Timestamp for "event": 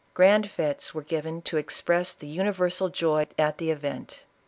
3.69-4.25